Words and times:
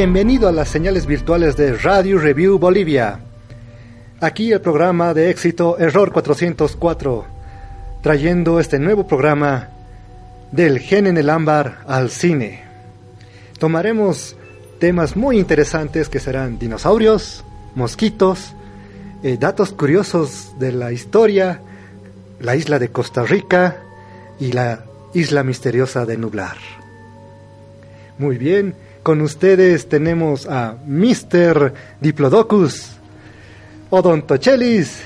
Bienvenido 0.00 0.48
a 0.48 0.52
las 0.52 0.70
señales 0.70 1.04
virtuales 1.04 1.58
de 1.58 1.76
Radio 1.76 2.18
Review 2.18 2.58
Bolivia. 2.58 3.20
Aquí 4.18 4.50
el 4.50 4.62
programa 4.62 5.12
de 5.12 5.28
éxito 5.28 5.78
Error 5.78 6.10
404, 6.10 7.26
trayendo 8.00 8.60
este 8.60 8.78
nuevo 8.78 9.06
programa 9.06 9.68
del 10.52 10.78
gen 10.78 11.06
en 11.06 11.18
el 11.18 11.28
ámbar 11.28 11.80
al 11.86 12.08
cine. 12.08 12.64
Tomaremos 13.58 14.36
temas 14.78 15.16
muy 15.16 15.38
interesantes 15.38 16.08
que 16.08 16.18
serán 16.18 16.58
dinosaurios, 16.58 17.44
mosquitos, 17.74 18.54
eh, 19.22 19.36
datos 19.38 19.70
curiosos 19.72 20.58
de 20.58 20.72
la 20.72 20.92
historia, 20.92 21.60
la 22.40 22.56
isla 22.56 22.78
de 22.78 22.88
Costa 22.88 23.22
Rica 23.24 23.82
y 24.38 24.52
la 24.52 24.86
isla 25.12 25.44
misteriosa 25.44 26.06
de 26.06 26.16
Nublar. 26.16 26.56
Muy 28.16 28.38
bien, 28.38 28.74
con 29.02 29.20
ustedes 29.20 29.88
tenemos 29.88 30.46
a 30.46 30.76
Mr. 30.86 31.72
Diplodocus, 32.00 32.96
Odontochelis 33.90 35.02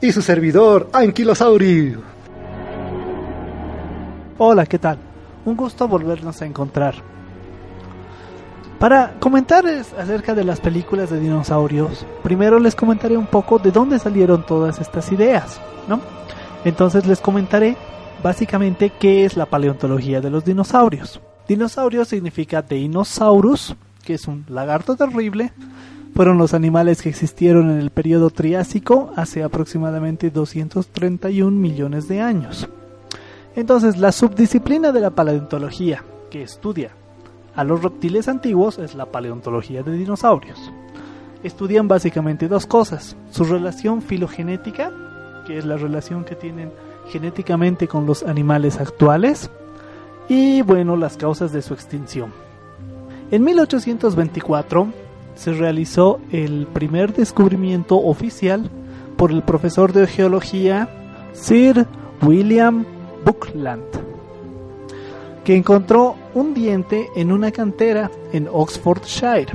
y 0.00 0.12
su 0.12 0.22
servidor 0.22 0.88
Anquilosaurio. 0.92 2.02
Hola, 4.38 4.66
¿qué 4.66 4.78
tal? 4.78 4.98
Un 5.44 5.56
gusto 5.56 5.88
volvernos 5.88 6.40
a 6.42 6.46
encontrar. 6.46 6.94
Para 8.78 9.18
comentar 9.20 9.66
acerca 9.66 10.34
de 10.34 10.44
las 10.44 10.60
películas 10.60 11.10
de 11.10 11.20
dinosaurios, 11.20 12.06
primero 12.22 12.58
les 12.58 12.74
comentaré 12.74 13.16
un 13.16 13.26
poco 13.26 13.58
de 13.58 13.70
dónde 13.70 13.98
salieron 13.98 14.46
todas 14.46 14.80
estas 14.80 15.12
ideas, 15.12 15.60
¿no? 15.86 16.00
Entonces 16.64 17.06
les 17.06 17.20
comentaré 17.20 17.76
básicamente 18.22 18.90
qué 18.98 19.26
es 19.26 19.36
la 19.36 19.46
paleontología 19.46 20.22
de 20.22 20.30
los 20.30 20.44
dinosaurios. 20.44 21.20
Dinosaurio 21.50 22.04
significa 22.04 22.62
Dinosaurus, 22.62 23.74
que 24.04 24.14
es 24.14 24.28
un 24.28 24.44
lagarto 24.48 24.94
terrible. 24.94 25.50
Fueron 26.14 26.38
los 26.38 26.54
animales 26.54 27.02
que 27.02 27.08
existieron 27.08 27.72
en 27.72 27.80
el 27.80 27.90
periodo 27.90 28.30
Triásico 28.30 29.10
hace 29.16 29.42
aproximadamente 29.42 30.30
231 30.30 31.50
millones 31.50 32.06
de 32.06 32.20
años. 32.20 32.68
Entonces, 33.56 33.96
la 33.96 34.12
subdisciplina 34.12 34.92
de 34.92 35.00
la 35.00 35.10
paleontología 35.10 36.04
que 36.30 36.44
estudia 36.44 36.92
a 37.56 37.64
los 37.64 37.82
reptiles 37.82 38.28
antiguos 38.28 38.78
es 38.78 38.94
la 38.94 39.06
paleontología 39.06 39.82
de 39.82 39.94
dinosaurios. 39.94 40.70
Estudian 41.42 41.88
básicamente 41.88 42.46
dos 42.46 42.64
cosas, 42.64 43.16
su 43.32 43.42
relación 43.42 44.02
filogenética, 44.02 44.92
que 45.48 45.58
es 45.58 45.64
la 45.64 45.76
relación 45.76 46.22
que 46.22 46.36
tienen 46.36 46.70
genéticamente 47.08 47.88
con 47.88 48.06
los 48.06 48.22
animales 48.22 48.78
actuales, 48.78 49.50
y 50.30 50.62
bueno, 50.62 50.96
las 50.96 51.16
causas 51.16 51.52
de 51.52 51.60
su 51.60 51.74
extinción. 51.74 52.32
En 53.32 53.42
1824 53.42 54.86
se 55.34 55.52
realizó 55.52 56.20
el 56.30 56.68
primer 56.72 57.12
descubrimiento 57.12 57.96
oficial 57.96 58.70
por 59.16 59.32
el 59.32 59.42
profesor 59.42 59.92
de 59.92 60.06
geología 60.06 60.88
Sir 61.32 61.84
William 62.22 62.86
Buckland, 63.24 63.82
que 65.44 65.56
encontró 65.56 66.14
un 66.32 66.54
diente 66.54 67.08
en 67.16 67.32
una 67.32 67.50
cantera 67.50 68.08
en 68.32 68.48
Oxfordshire 68.52 69.52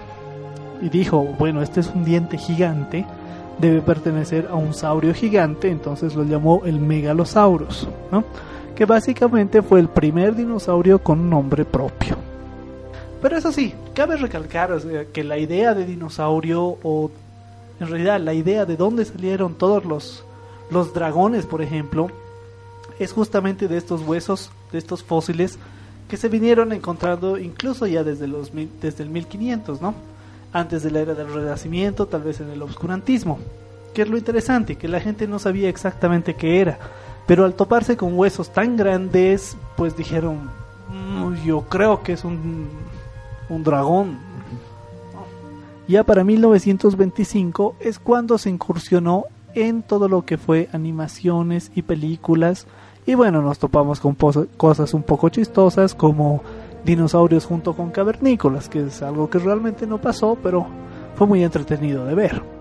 y 0.81 0.90
dijo, 0.90 1.24
bueno, 1.40 1.62
este 1.62 1.80
es 1.80 1.88
un 1.96 2.03
diente 2.03 2.38
gigante, 2.38 3.06
debe 3.59 3.81
pertenecer 3.81 4.50
a 4.52 4.56
un 4.56 4.74
saurio 4.74 5.13
gigante, 5.13 5.69
entonces 5.69 6.16
lo 6.16 6.25
llamó 6.25 6.63
el 6.66 6.81
Megalosaurus, 6.81 7.88
¿no? 8.12 8.25
Que 8.75 8.86
básicamente 8.86 9.62
fue 9.62 9.80
el 9.80 9.88
primer 9.88 10.36
dinosaurio 10.36 11.00
con 11.00 11.30
nombre 11.30 11.63
propio. 11.63 12.18
Pero 13.22 13.38
eso 13.38 13.52
sí, 13.52 13.74
cabe 13.94 14.18
recalcar 14.18 14.78
que 15.13 15.24
la 15.24 15.38
idea 15.38 15.74
de 15.74 15.86
dinosaurio 15.86 16.78
o 16.84 17.09
en 17.80 17.88
realidad 17.88 18.19
la 18.19 18.34
idea 18.34 18.66
de 18.66 18.75
dónde 18.75 19.06
salieron 19.06 19.56
todos 19.56 19.86
los, 19.86 20.25
los 20.69 20.94
dragones, 20.94 21.46
por 21.46 21.62
ejemplo, 21.62 22.09
es 23.00 23.13
justamente 23.13 23.68
de 23.68 23.78
estos 23.78 24.02
huesos, 24.02 24.52
de 24.72 24.78
estos 24.78 25.03
fósiles 25.03 25.57
que 26.09 26.18
se 26.18 26.30
vinieron 26.30 26.72
encontrando 26.72 27.38
incluso 27.38 27.88
ya 27.88 28.03
desde, 28.03 28.28
los, 28.28 28.52
desde 28.81 29.03
el 29.03 29.09
1500, 29.09 29.81
¿no? 29.81 29.96
Antes 30.53 30.84
de 30.84 30.92
la 30.92 31.00
era 31.00 31.16
del 31.16 31.34
Renacimiento, 31.34 32.06
tal 32.06 32.22
vez 32.22 32.40
en 32.42 32.50
el 32.50 32.62
obscurantismo. 32.62 33.40
Que 33.94 34.03
es 34.03 34.09
lo 34.09 34.18
interesante, 34.18 34.75
que 34.75 34.88
la 34.88 35.00
gente 35.00 35.28
no 35.28 35.40
sabía 35.40 35.68
exactamente 35.68 36.36
qué 36.36 36.62
era 36.62 36.78
pero 37.25 37.46
al 37.46 37.56
toparse 37.56 37.97
con 37.97 38.18
huesos 38.18 38.52
tan 38.52 38.78
grandes, 38.78 39.58
pues 39.75 39.97
dijeron, 39.97 40.50
mm, 40.90 41.44
yo 41.46 41.62
creo 41.62 42.03
que 42.03 42.13
es 42.13 42.24
un, 42.24 42.69
un 43.50 43.63
dragón. 43.63 44.19
Ya 45.88 46.03
para 46.03 46.24
1925 46.24 47.75
es 47.80 48.00
cuando 48.00 48.38
se 48.38 48.50
incursionó 48.50 49.25
en 49.53 49.84
todo 49.84 50.09
lo 50.09 50.25
que 50.25 50.38
fue 50.38 50.68
animaciones 50.74 51.72
y 51.75 51.84
películas. 51.84 52.68
Y 53.06 53.13
bueno, 53.16 53.42
nos 53.42 53.59
topamos 53.59 54.00
con 54.00 54.16
cosas 54.57 54.94
un 54.94 55.03
poco 55.03 55.30
chistosas 55.30 55.94
como 55.94 56.42
dinosaurios 56.84 57.46
junto 57.46 57.75
con 57.75 57.92
cavernícolas, 57.92 58.69
que 58.69 58.86
es 58.86 59.02
algo 59.02 59.30
que 59.30 59.40
realmente 59.40 59.88
no 59.88 60.00
pasó, 60.00 60.38
pero 60.42 60.66
fue 61.16 61.28
muy 61.28 61.44
entretenido 61.44 62.06
de 62.06 62.16
ver. 62.16 62.55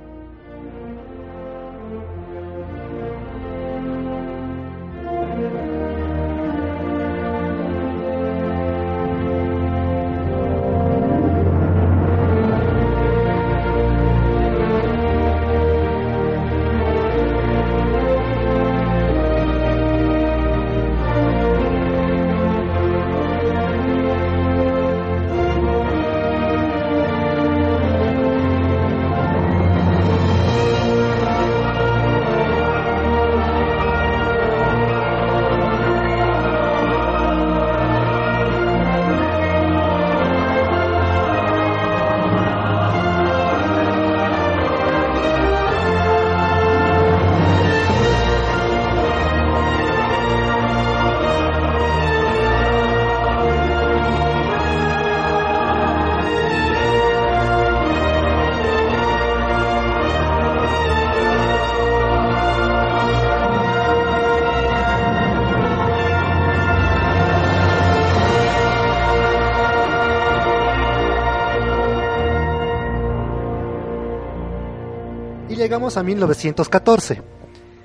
Llegamos 75.75 75.97
a 75.97 76.05
1914, 76.05 77.21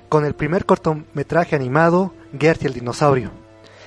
con 0.08 0.24
el 0.24 0.34
primer 0.34 0.64
cortometraje 0.64 1.56
animado 1.56 2.12
Gert 2.38 2.62
y 2.62 2.66
el 2.66 2.74
dinosaurio. 2.74 3.32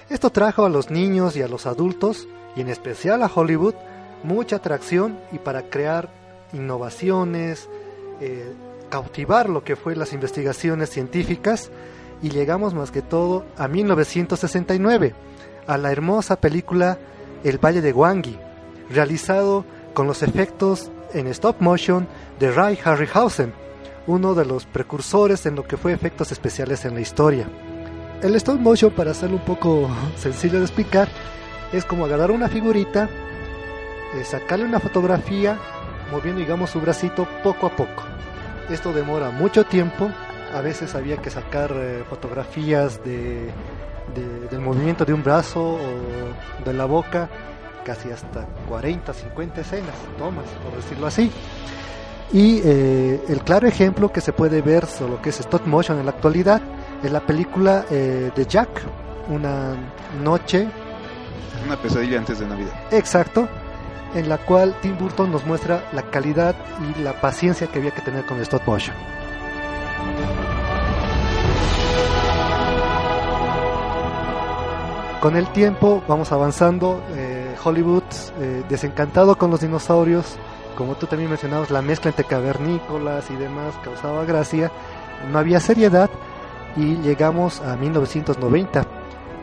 Esto 0.10 0.30
trajo 0.30 0.66
a 0.66 0.70
los 0.70 0.92
niños 0.92 1.38
y 1.38 1.42
a 1.42 1.48
los 1.48 1.66
adultos, 1.66 2.28
y 2.58 2.60
en 2.60 2.68
especial 2.68 3.24
a 3.24 3.32
Hollywood, 3.34 3.76
mucha 4.26 4.58
atracción 4.58 5.18
y 5.32 5.38
para 5.38 5.70
crear 5.70 6.10
innovaciones, 6.52 7.70
eh, 8.20 8.52
cautivar 8.90 9.48
lo 9.48 9.64
que 9.64 9.78
fue 9.78 9.96
las 9.96 10.12
investigaciones 10.12 10.90
científicas, 10.90 11.72
y 12.22 12.30
llegamos 12.30 12.74
más 12.74 12.92
que 12.92 13.04
todo 13.04 13.46
a 13.56 13.70
1969, 13.70 15.16
a 15.66 15.78
la 15.78 15.94
hermosa 15.94 16.42
película 16.42 16.98
El 17.46 17.58
Valle 17.58 17.80
de 17.80 17.94
Wangi, 17.94 18.38
realizado 18.90 19.64
con 19.94 20.08
los 20.08 20.24
efectos 20.24 20.92
en 21.14 21.28
stop 21.28 21.62
motion 21.62 22.06
de 22.42 22.52
Ray 22.52 22.78
Harryhausen, 22.84 23.63
uno 24.08 24.34
de 24.34 24.46
los 24.46 24.66
precursores 24.66 25.46
en 25.46 25.56
lo 25.56 25.64
que 25.64 25.78
fue 25.78 25.94
efectos 25.94 26.32
especiales 26.32 26.86
en 26.86 26.96
la 26.96 27.02
historia. 27.02 27.48
El 28.22 28.36
stop 28.36 28.60
motion, 28.60 28.92
para 28.92 29.12
hacerlo 29.12 29.38
un 29.38 29.46
poco 29.46 29.90
sencillo 30.16 30.60
de 30.60 30.66
explicar, 30.66 31.08
es 31.72 31.86
como 31.86 32.06
agarrar 32.06 32.32
una 32.32 32.50
figurita, 32.50 33.10
eh, 34.16 34.24
sacarle 34.24 34.66
una 34.66 34.80
fotografía, 34.80 35.58
moviendo 36.12 36.40
digamos 36.40 36.70
su 36.70 36.80
bracito 36.80 37.28
poco 37.44 37.68
a 37.68 37.76
poco. 37.76 38.04
Esto 38.70 38.94
demora 38.94 39.30
mucho 39.32 39.66
tiempo, 39.66 40.10
a 40.54 40.62
veces 40.62 40.96
había 40.96 41.18
que 41.18 41.30
sacar 41.30 41.72
eh, 41.76 42.04
fotografías 42.10 43.04
de, 43.04 43.50
del 44.50 44.60
movimiento 44.60 45.04
de 45.04 45.14
un 45.14 45.24
brazo 45.24 45.76
o 45.76 46.64
de 46.64 46.74
la 46.74 46.86
boca 46.86 47.30
casi 47.84 48.12
hasta 48.12 48.46
40, 48.70 49.14
50 49.14 49.62
escenas, 49.62 49.96
tomas, 50.18 50.46
por 50.64 50.76
decirlo 50.76 51.08
así. 51.08 51.32
Y 52.34 52.62
eh, 52.66 53.24
el 53.30 53.44
claro 53.44 53.68
ejemplo 53.68 54.12
que 54.12 54.20
se 54.20 54.34
puede 54.34 54.64
ver 54.64 54.88
sobre 54.88 55.12
lo 55.12 55.22
que 55.22 55.30
es 55.30 55.40
stop 55.40 55.68
motion 55.68 56.00
en 56.00 56.06
la 56.06 56.12
actualidad 56.12 56.62
es 57.04 57.12
la 57.12 57.24
película 57.24 57.86
eh, 57.92 58.32
de 58.36 58.46
Jack, 58.48 58.70
una 59.30 59.76
noche. 60.24 60.68
Una 61.64 61.78
pesadilla 61.78 62.18
antes 62.18 62.40
de 62.40 62.48
Navidad. 62.48 62.74
Exacto, 62.90 63.48
en 64.16 64.28
la 64.28 64.40
cual 64.40 64.76
Tim 64.82 64.98
Burton 64.98 65.32
nos 65.32 65.46
muestra 65.46 65.88
la 65.94 66.10
calidad 66.10 66.56
y 66.82 67.02
la 67.04 67.14
paciencia 67.22 67.68
que 67.68 67.78
había 67.78 67.92
que 67.92 68.02
tener 68.02 68.26
con 68.26 68.38
el 68.38 68.44
stop 68.44 68.64
motion. 68.66 68.96
Con 75.22 75.36
el 75.36 75.48
tiempo 75.54 76.04
vamos 76.08 76.32
avanzando, 76.32 77.02
eh, 77.16 77.56
Hollywood 77.64 78.04
eh, 78.42 78.64
desencantado 78.68 79.38
con 79.38 79.52
los 79.52 79.62
dinosaurios, 79.62 80.36
como 80.76 80.96
tú 80.96 81.08
también 81.08 81.30
mencionabas, 81.30 81.72
la 81.72 81.82
mezcla 81.82 82.10
entre 82.10 82.26
cavernícolas 82.26 83.30
y 83.32 83.36
demás 83.36 83.76
causaba 83.84 84.26
gracia, 84.26 84.72
no 85.32 85.40
había 85.40 85.60
seriedad 85.60 86.10
y 86.76 86.98
llegamos 86.98 87.62
a 87.62 87.76
1990 87.76 88.86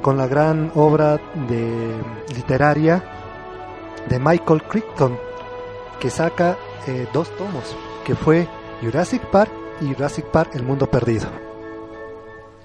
con 0.02 0.16
la 0.16 0.26
gran 0.26 0.72
obra 0.74 1.20
de 1.48 1.94
literaria 2.34 3.02
de 4.08 4.18
Michael 4.18 4.62
Crichton 4.64 5.18
que 6.00 6.10
saca 6.10 6.56
eh, 6.86 7.06
dos 7.12 7.30
tomos, 7.36 7.76
que 8.04 8.14
fue 8.14 8.48
Jurassic 8.80 9.22
Park 9.26 9.52
y 9.80 9.92
Jurassic 9.92 10.26
Park 10.26 10.50
El 10.54 10.62
Mundo 10.62 10.86
Perdido. 10.86 11.49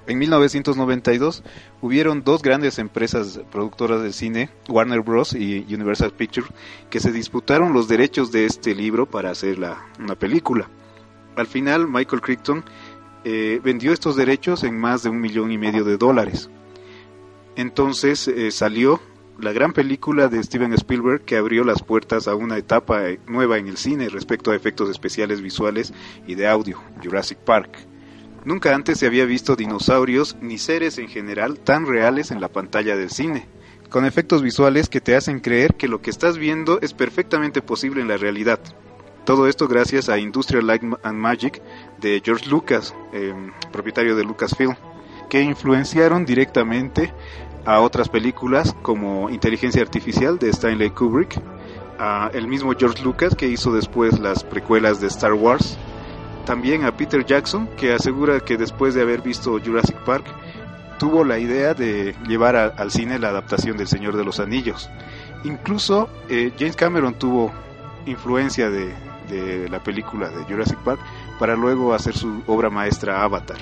En 0.08 0.20
1992 0.20 1.44
hubieron 1.82 2.24
dos 2.24 2.44
grandes 2.44 2.78
empresas 2.78 3.42
productoras 3.52 4.04
de 4.04 4.14
cine, 4.14 4.50
Warner 4.70 5.02
Bros. 5.02 5.34
y 5.34 5.66
Universal 5.74 6.12
Pictures, 6.12 6.50
que 6.92 7.00
se 7.00 7.12
disputaron 7.12 7.74
los 7.74 7.88
derechos 7.88 8.32
de 8.32 8.46
este 8.46 8.76
libro 8.76 9.08
para 9.08 9.32
hacer 9.32 9.58
la, 9.58 9.84
una 10.00 10.16
película. 10.16 10.70
Al 11.36 11.48
final, 11.48 11.88
Michael 11.88 12.22
Crichton 12.22 12.64
eh, 13.24 13.60
vendió 13.64 13.92
estos 13.94 14.16
derechos 14.16 14.64
en 14.64 14.78
más 14.80 15.02
de 15.02 15.10
un 15.10 15.20
millón 15.20 15.52
y 15.52 15.58
medio 15.58 15.84
de 15.84 15.98
dólares. 15.98 16.52
Entonces 17.56 18.28
eh, 18.28 18.52
salió 18.52 19.02
la 19.40 19.54
gran 19.54 19.74
película 19.74 20.28
de 20.28 20.42
Steven 20.44 20.74
Spielberg 20.74 21.26
que 21.26 21.38
abrió 21.38 21.64
las 21.64 21.82
puertas 21.82 22.28
a 22.28 22.36
una 22.36 22.58
etapa 22.58 23.02
nueva 23.28 23.58
en 23.58 23.68
el 23.68 23.78
cine 23.78 24.08
respecto 24.10 24.52
a 24.52 24.56
efectos 24.56 24.90
especiales 24.90 25.42
visuales 25.42 25.94
y 26.28 26.36
de 26.36 26.48
audio, 26.48 26.80
Jurassic 27.04 27.40
Park. 27.40 27.95
Nunca 28.46 28.76
antes 28.76 29.00
se 29.00 29.08
había 29.08 29.26
visto 29.26 29.56
dinosaurios 29.56 30.38
ni 30.40 30.60
seres 30.60 31.00
en 31.00 31.08
general 31.08 31.58
tan 31.58 31.88
reales 31.88 32.30
en 32.30 32.40
la 32.40 32.48
pantalla 32.48 32.96
del 32.96 33.10
cine, 33.10 33.48
con 33.90 34.06
efectos 34.06 34.44
visuales 34.44 34.88
que 34.88 35.02
te 35.02 35.16
hacen 35.16 35.40
creer 35.40 35.74
que 35.74 35.88
lo 35.88 36.00
que 36.00 36.12
estás 36.12 36.38
viendo 36.38 36.80
es 36.82 36.94
perfectamente 36.94 37.64
posible 37.64 38.02
en 38.02 38.08
la 38.08 38.18
realidad. 38.18 38.60
Todo 39.26 39.48
esto 39.48 39.68
gracias 39.68 40.10
a 40.10 40.20
Industrial 40.20 40.68
Light 40.68 40.84
and 41.02 41.18
Magic 41.18 41.60
de 42.00 42.22
George 42.24 42.48
Lucas, 42.48 42.94
em, 43.14 43.52
propietario 43.72 44.16
de 44.16 44.24
Lucasfilm, 44.24 44.76
que 45.28 45.42
influenciaron 45.42 46.24
directamente 46.24 47.12
a 47.66 47.80
otras 47.80 48.10
películas 48.10 48.76
como 48.84 49.32
Inteligencia 49.32 49.82
Artificial 49.82 50.38
de 50.38 50.52
Stanley 50.52 50.92
Kubrick, 50.92 51.42
a 51.98 52.30
el 52.32 52.48
mismo 52.48 52.74
George 52.78 53.04
Lucas 53.04 53.34
que 53.34 53.48
hizo 53.48 53.74
después 53.74 54.20
las 54.20 54.44
precuelas 54.44 55.02
de 55.02 55.08
Star 55.08 55.34
Wars, 55.34 55.80
también 56.46 56.86
a 56.86 56.96
Peter 56.96 57.26
Jackson, 57.26 57.68
que 57.78 57.94
asegura 57.94 58.40
que 58.40 58.58
después 58.58 58.94
de 58.94 59.02
haber 59.02 59.22
visto 59.22 59.60
Jurassic 59.64 59.98
Park, 60.06 60.26
tuvo 61.00 61.24
la 61.24 61.40
idea 61.40 61.74
de 61.74 62.16
llevar 62.28 62.56
al 62.56 62.92
cine 62.92 63.20
la 63.20 63.30
adaptación 63.30 63.78
del 63.78 63.88
Señor 63.88 64.16
de 64.16 64.24
los 64.24 64.40
Anillos. 64.40 64.90
Incluso 65.44 66.10
eh, 66.30 66.54
James 66.58 66.76
Cameron 66.76 67.16
tuvo 67.16 67.52
influencia 68.06 68.70
de, 68.70 68.94
de 69.30 69.68
la 69.70 69.84
película 69.84 70.30
de 70.30 70.44
Jurassic 70.44 70.78
Park 70.80 71.00
para 71.40 71.56
luego 71.56 71.94
hacer 71.94 72.16
su 72.16 72.44
obra 72.48 72.70
maestra 72.70 73.24
Avatar. 73.24 73.58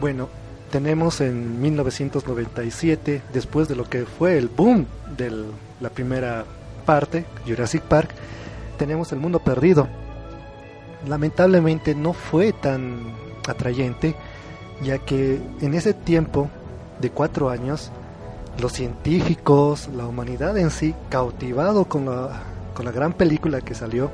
Bueno, 0.00 0.28
tenemos 0.72 1.20
en 1.20 1.60
1997, 1.60 3.22
después 3.32 3.68
de 3.68 3.76
lo 3.76 3.88
que 3.88 4.04
fue 4.04 4.36
el 4.36 4.48
boom 4.48 4.86
de 5.16 5.30
la 5.80 5.90
primera 5.90 6.44
parte, 6.82 7.24
Jurassic 7.46 7.82
Park, 7.82 8.10
tenemos 8.78 9.12
El 9.12 9.20
Mundo 9.20 9.38
Perdido. 9.38 9.88
Lamentablemente 11.06 11.94
no 11.94 12.12
fue 12.12 12.52
tan 12.52 13.14
atrayente, 13.48 14.14
ya 14.82 14.98
que 14.98 15.40
en 15.60 15.74
ese 15.74 15.94
tiempo 15.94 16.48
de 17.00 17.10
cuatro 17.10 17.50
años, 17.50 17.90
los 18.60 18.72
científicos, 18.72 19.88
la 19.88 20.06
humanidad 20.06 20.56
en 20.58 20.70
sí, 20.70 20.94
cautivado 21.08 21.86
con 21.86 22.06
la, 22.06 22.42
con 22.74 22.84
la 22.84 22.92
gran 22.92 23.12
película 23.12 23.60
que 23.60 23.74
salió, 23.74 24.10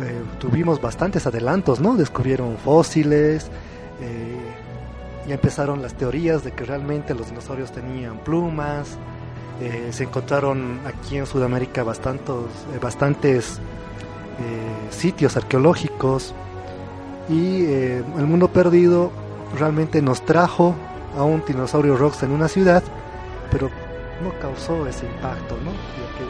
eh, 0.00 0.22
tuvimos 0.38 0.80
bastantes 0.80 1.26
adelantos, 1.26 1.80
¿no? 1.80 1.96
Descubrieron 1.96 2.56
fósiles, 2.56 3.50
eh, 4.00 4.38
ya 5.26 5.34
empezaron 5.34 5.82
las 5.82 5.94
teorías 5.94 6.44
de 6.44 6.52
que 6.52 6.64
realmente 6.64 7.14
los 7.14 7.28
dinosaurios 7.28 7.72
tenían 7.72 8.18
plumas, 8.18 8.96
eh, 9.62 9.92
se 9.92 10.04
encontraron 10.04 10.80
aquí 10.84 11.16
en 11.16 11.26
Sudamérica 11.26 11.84
bastantes, 11.84 12.34
eh, 12.74 12.78
bastantes 12.80 13.60
eh, 14.40 14.90
sitios 14.90 15.36
arqueológicos 15.36 16.34
y 17.28 17.64
el 17.64 18.26
mundo 18.26 18.48
perdido 18.48 19.12
realmente 19.56 20.02
nos 20.02 20.24
trajo 20.24 20.74
a 21.16 21.22
un 21.22 21.44
dinosaurio 21.46 21.96
Rox 21.96 22.24
en 22.24 22.32
una 22.32 22.48
ciudad, 22.48 22.82
pero 23.52 23.70
no 24.24 24.36
causó 24.40 24.86
ese 24.88 25.06
impacto, 25.06 25.56
¿no? 25.64 25.70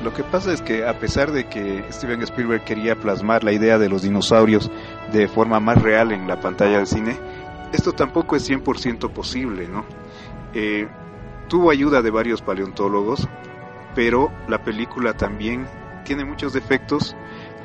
Lo 0.04 0.12
que 0.12 0.24
pasa 0.24 0.52
es 0.52 0.60
que 0.60 0.86
a 0.86 0.98
pesar 0.98 1.32
de 1.32 1.48
que 1.48 1.84
Steven 1.90 2.20
Spielberg 2.22 2.64
quería 2.64 2.96
plasmar 2.96 3.44
la 3.44 3.52
idea 3.52 3.78
de 3.78 3.88
los 3.88 4.02
dinosaurios 4.02 4.70
de 5.10 5.26
forma 5.28 5.58
más 5.58 5.80
real 5.80 6.12
en 6.12 6.28
la 6.28 6.38
pantalla 6.40 6.76
del 6.76 6.86
cine, 6.86 7.16
esto 7.72 7.92
tampoco 7.92 8.36
es 8.36 8.48
100% 8.48 9.10
posible, 9.10 9.68
¿no? 9.68 9.86
Eh, 10.52 10.86
tuvo 11.52 11.70
ayuda 11.70 12.00
de 12.00 12.10
varios 12.10 12.40
paleontólogos, 12.40 13.28
pero 13.94 14.32
la 14.48 14.64
película 14.64 15.12
también 15.12 15.66
tiene 16.02 16.24
muchos 16.24 16.54
defectos 16.54 17.14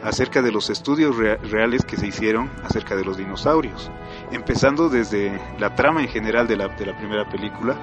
acerca 0.03 0.41
de 0.41 0.51
los 0.51 0.69
estudios 0.69 1.15
reales 1.15 1.85
que 1.85 1.95
se 1.95 2.05
hicieron 2.05 2.51
acerca 2.65 2.97
de 2.97 3.05
los 3.05 3.15
dinosaurios, 3.15 3.89
empezando 4.33 4.89
desde 4.89 5.39
la 5.57 5.73
trama 5.73 6.01
en 6.01 6.09
general 6.09 6.49
de 6.49 6.57
la, 6.57 6.75
primera 6.75 7.29
película, 7.29 7.77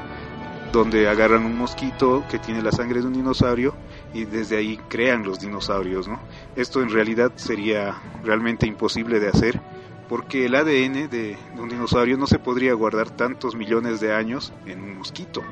donde 0.74 1.08
agarran 1.08 1.46
un 1.46 1.56
mosquito 1.56 2.22
que 2.30 2.38
tiene 2.38 2.60
la 2.60 2.72
sangre 2.72 3.00
de 3.00 3.06
un 3.06 3.14
dinosaurio 3.14 3.74
y 4.12 4.26
desde 4.26 4.58
ahí 4.58 4.78
crean 4.90 5.24
los 5.24 5.40
dinosaurios, 5.40 6.06
¿no? 6.06 6.20
Esto 6.54 6.82
en 6.82 6.90
realidad 6.90 7.32
sería 7.36 7.96
realmente 8.22 8.66
imposible 8.66 9.20
de 9.20 9.28
hacer 9.28 9.58
porque 10.10 10.44
el 10.44 10.54
ADN 10.54 11.08
de 11.08 11.38
un 11.56 11.70
dinosaurio 11.70 12.18
no 12.18 12.26
se 12.26 12.38
podría 12.38 12.74
guardar 12.74 13.08
tantos 13.08 13.54
millones 13.56 14.00
de 14.00 14.12
años 14.12 14.52
en 14.66 14.82
un 14.82 14.98
mosquito 14.98 15.42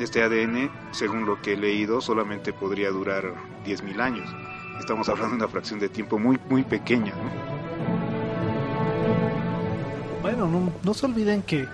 este 0.00 0.22
ADN, 0.22 0.70
según 0.92 1.26
lo 1.26 1.40
que 1.42 1.52
he 1.52 1.56
leído, 1.56 2.00
solamente 2.00 2.52
podría 2.52 2.90
durar 2.90 3.34
10.000 3.66 4.00
años. 4.00 4.28
Estamos 4.78 5.08
hablando 5.08 5.36
de 5.36 5.42
una 5.42 5.48
fracción 5.48 5.78
de 5.78 5.88
tiempo 5.88 6.18
muy, 6.18 6.38
muy 6.48 6.62
pequeña. 6.62 7.12
Bueno, 10.22 10.48
no, 10.48 10.72
no 10.82 10.94
se 10.94 11.06
olviden 11.06 11.42
que 11.42 11.66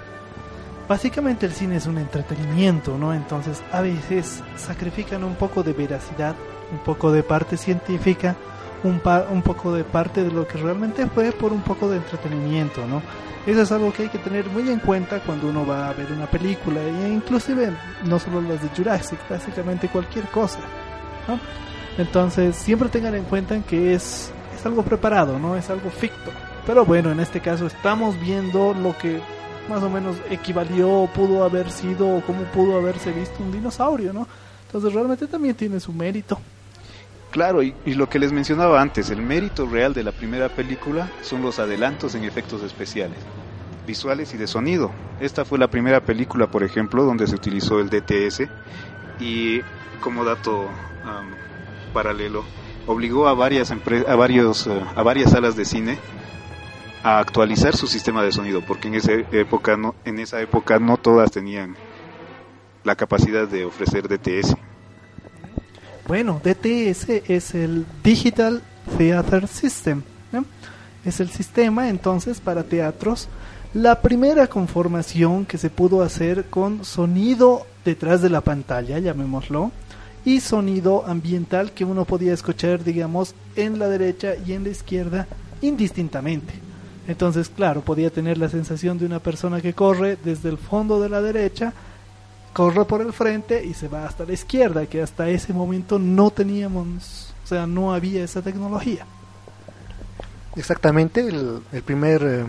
básicamente 0.88 1.46
el 1.46 1.52
cine 1.52 1.76
es 1.76 1.86
un 1.86 1.98
entretenimiento, 1.98 2.98
¿no? 2.98 3.14
Entonces 3.14 3.62
a 3.72 3.80
veces 3.80 4.42
sacrifican 4.56 5.24
un 5.24 5.36
poco 5.36 5.62
de 5.62 5.72
veracidad, 5.72 6.34
un 6.72 6.78
poco 6.78 7.12
de 7.12 7.22
parte 7.22 7.56
científica, 7.56 8.36
un, 8.84 9.42
poco 9.42 9.74
de 9.74 9.84
parte 9.84 10.22
de 10.22 10.30
lo 10.30 10.46
que 10.46 10.58
realmente 10.58 11.06
fue 11.06 11.32
por 11.32 11.52
un 11.52 11.62
poco 11.62 11.88
de 11.88 11.96
entretenimiento, 11.96 12.86
¿no? 12.86 13.02
Eso 13.46 13.62
es 13.62 13.72
algo 13.72 13.92
que 13.92 14.04
hay 14.04 14.08
que 14.08 14.18
tener 14.18 14.48
muy 14.50 14.68
en 14.68 14.80
cuenta 14.80 15.20
cuando 15.20 15.48
uno 15.48 15.64
va 15.64 15.88
a 15.88 15.92
ver 15.92 16.10
una 16.10 16.26
película, 16.26 16.80
e 16.82 17.08
inclusive 17.08 17.72
no 18.04 18.18
solo 18.18 18.40
las 18.40 18.60
de 18.60 18.68
Jurassic, 18.76 19.18
básicamente 19.28 19.88
cualquier 19.88 20.24
cosa. 20.26 20.58
¿no? 21.28 21.38
Entonces 21.96 22.56
siempre 22.56 22.88
tengan 22.88 23.14
en 23.14 23.24
cuenta 23.24 23.58
que 23.60 23.94
es, 23.94 24.32
es 24.54 24.66
algo 24.66 24.82
preparado, 24.82 25.38
no 25.38 25.56
es 25.56 25.70
algo 25.70 25.90
ficto. 25.90 26.32
Pero 26.66 26.84
bueno, 26.84 27.12
en 27.12 27.20
este 27.20 27.40
caso 27.40 27.66
estamos 27.66 28.18
viendo 28.20 28.74
lo 28.74 28.98
que 28.98 29.20
más 29.68 29.82
o 29.82 29.90
menos 29.90 30.16
equivalió 30.28 31.08
pudo 31.14 31.44
haber 31.44 31.70
sido 31.70 32.16
o 32.16 32.20
cómo 32.22 32.42
pudo 32.46 32.76
haberse 32.76 33.12
visto 33.12 33.42
un 33.42 33.52
dinosaurio, 33.52 34.12
¿no? 34.12 34.26
Entonces 34.66 34.92
realmente 34.92 35.26
también 35.28 35.54
tiene 35.54 35.78
su 35.78 35.92
mérito. 35.92 36.38
Claro, 37.36 37.62
y, 37.62 37.74
lo 37.84 38.08
que 38.08 38.18
les 38.18 38.32
mencionaba 38.32 38.80
antes, 38.80 39.10
el 39.10 39.20
mérito 39.20 39.66
real 39.66 39.92
de 39.92 40.02
la 40.02 40.12
primera 40.12 40.48
película 40.48 41.12
son 41.20 41.42
los 41.42 41.58
adelantos 41.58 42.14
en 42.14 42.24
efectos 42.24 42.62
especiales, 42.62 43.18
visuales 43.86 44.32
y 44.32 44.38
de 44.38 44.46
sonido. 44.46 44.90
Esta 45.20 45.44
fue 45.44 45.58
la 45.58 45.68
primera 45.68 46.00
película, 46.00 46.46
por 46.46 46.64
ejemplo, 46.64 47.04
donde 47.04 47.26
se 47.26 47.34
utilizó 47.34 47.78
el 47.78 47.90
DTS 47.90 48.44
y 49.20 49.60
como 50.00 50.24
dato 50.24 50.62
um, 50.62 51.92
paralelo, 51.92 52.42
obligó 52.86 53.28
a 53.28 53.34
varias, 53.34 53.70
a, 53.70 54.16
varios, 54.16 54.66
uh, 54.66 54.80
a 54.94 55.02
varias 55.02 55.32
salas 55.32 55.56
de 55.56 55.66
cine 55.66 55.98
a 57.02 57.18
actualizar 57.18 57.76
su 57.76 57.86
sistema 57.86 58.22
de 58.22 58.32
sonido, 58.32 58.62
porque 58.66 58.88
en 58.88 58.94
esa 58.94 59.12
época 59.12 59.76
no, 59.76 59.94
en 60.06 60.20
esa 60.20 60.40
época 60.40 60.78
no 60.78 60.96
todas 60.96 61.32
tenían 61.32 61.76
la 62.82 62.96
capacidad 62.96 63.46
de 63.46 63.66
ofrecer 63.66 64.08
DTS. 64.08 64.56
Bueno, 66.06 66.40
DTS 66.44 67.08
es 67.26 67.54
el 67.56 67.84
Digital 68.04 68.62
Theater 68.96 69.48
System. 69.48 70.02
Es 71.04 71.18
el 71.18 71.30
sistema 71.30 71.88
entonces 71.88 72.40
para 72.40 72.62
teatros. 72.62 73.28
La 73.74 74.00
primera 74.02 74.46
conformación 74.46 75.46
que 75.46 75.58
se 75.58 75.68
pudo 75.68 76.02
hacer 76.02 76.44
con 76.44 76.84
sonido 76.84 77.66
detrás 77.84 78.22
de 78.22 78.30
la 78.30 78.40
pantalla, 78.40 79.00
llamémoslo, 79.00 79.72
y 80.24 80.40
sonido 80.40 81.04
ambiental 81.06 81.72
que 81.72 81.84
uno 81.84 82.04
podía 82.04 82.32
escuchar, 82.34 82.84
digamos, 82.84 83.34
en 83.56 83.78
la 83.78 83.88
derecha 83.88 84.34
y 84.46 84.52
en 84.52 84.62
la 84.62 84.70
izquierda 84.70 85.26
indistintamente. 85.60 86.54
Entonces, 87.08 87.48
claro, 87.48 87.82
podía 87.82 88.10
tener 88.10 88.38
la 88.38 88.48
sensación 88.48 88.98
de 88.98 89.06
una 89.06 89.18
persona 89.18 89.60
que 89.60 89.74
corre 89.74 90.18
desde 90.24 90.50
el 90.50 90.58
fondo 90.58 91.00
de 91.00 91.08
la 91.08 91.20
derecha, 91.20 91.72
corre 92.56 92.86
por 92.86 93.02
el 93.02 93.12
frente 93.12 93.62
y 93.62 93.74
se 93.74 93.86
va 93.86 94.06
hasta 94.06 94.24
la 94.24 94.32
izquierda, 94.32 94.86
que 94.86 95.02
hasta 95.02 95.28
ese 95.28 95.52
momento 95.52 95.98
no 95.98 96.30
teníamos, 96.30 97.34
o 97.44 97.46
sea, 97.46 97.66
no 97.66 97.92
había 97.92 98.24
esa 98.24 98.40
tecnología. 98.40 99.04
Exactamente, 100.56 101.20
el, 101.20 101.60
primer 101.84 102.22
eh, 102.24 102.46